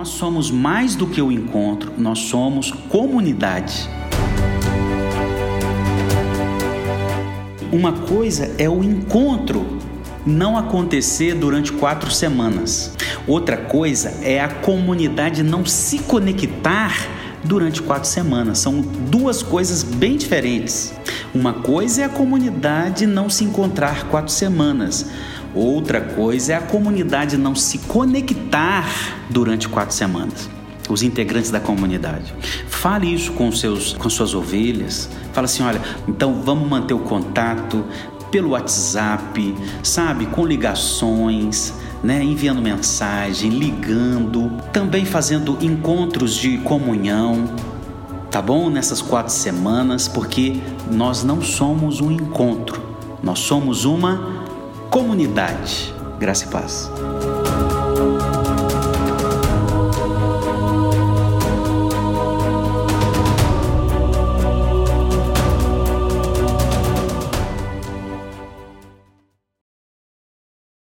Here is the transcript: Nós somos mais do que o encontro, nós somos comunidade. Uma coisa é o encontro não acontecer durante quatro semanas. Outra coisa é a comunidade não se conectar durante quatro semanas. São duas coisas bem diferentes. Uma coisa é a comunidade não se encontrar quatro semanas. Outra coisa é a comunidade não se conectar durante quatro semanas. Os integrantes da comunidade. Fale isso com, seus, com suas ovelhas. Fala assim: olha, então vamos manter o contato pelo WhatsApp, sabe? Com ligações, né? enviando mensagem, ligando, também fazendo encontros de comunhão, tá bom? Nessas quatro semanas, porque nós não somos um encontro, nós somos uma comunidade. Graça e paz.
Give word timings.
Nós 0.00 0.08
somos 0.08 0.50
mais 0.50 0.94
do 0.94 1.06
que 1.06 1.20
o 1.20 1.30
encontro, 1.30 1.92
nós 1.98 2.20
somos 2.20 2.72
comunidade. 2.88 3.86
Uma 7.70 7.92
coisa 7.92 8.50
é 8.56 8.66
o 8.66 8.82
encontro 8.82 9.78
não 10.24 10.56
acontecer 10.56 11.34
durante 11.34 11.70
quatro 11.72 12.10
semanas. 12.10 12.96
Outra 13.26 13.58
coisa 13.58 14.08
é 14.22 14.40
a 14.40 14.48
comunidade 14.48 15.42
não 15.42 15.66
se 15.66 15.98
conectar 15.98 16.96
durante 17.44 17.82
quatro 17.82 18.08
semanas. 18.08 18.58
São 18.58 18.80
duas 18.80 19.42
coisas 19.42 19.82
bem 19.82 20.16
diferentes. 20.16 20.94
Uma 21.34 21.52
coisa 21.52 22.00
é 22.00 22.04
a 22.06 22.08
comunidade 22.08 23.06
não 23.06 23.28
se 23.28 23.44
encontrar 23.44 24.08
quatro 24.08 24.32
semanas. 24.32 25.10
Outra 25.54 26.00
coisa 26.00 26.52
é 26.52 26.56
a 26.56 26.60
comunidade 26.60 27.36
não 27.36 27.54
se 27.54 27.78
conectar 27.78 28.86
durante 29.28 29.68
quatro 29.68 29.94
semanas. 29.94 30.48
Os 30.88 31.02
integrantes 31.02 31.50
da 31.50 31.60
comunidade. 31.60 32.34
Fale 32.68 33.12
isso 33.12 33.32
com, 33.32 33.50
seus, 33.52 33.92
com 33.94 34.10
suas 34.10 34.34
ovelhas. 34.34 35.08
Fala 35.32 35.44
assim: 35.44 35.62
olha, 35.62 35.80
então 36.08 36.42
vamos 36.42 36.68
manter 36.68 36.94
o 36.94 37.00
contato 37.00 37.84
pelo 38.30 38.50
WhatsApp, 38.50 39.54
sabe? 39.82 40.26
Com 40.26 40.46
ligações, 40.46 41.74
né? 42.02 42.22
enviando 42.22 42.62
mensagem, 42.62 43.50
ligando, 43.50 44.50
também 44.72 45.04
fazendo 45.04 45.58
encontros 45.60 46.34
de 46.34 46.58
comunhão, 46.58 47.48
tá 48.30 48.40
bom? 48.40 48.70
Nessas 48.70 49.02
quatro 49.02 49.32
semanas, 49.32 50.06
porque 50.06 50.60
nós 50.90 51.24
não 51.24 51.42
somos 51.42 52.00
um 52.00 52.10
encontro, 52.10 52.80
nós 53.22 53.40
somos 53.40 53.84
uma 53.84 54.39
comunidade. 54.90 55.94
Graça 56.18 56.44
e 56.44 56.48
paz. 56.48 56.90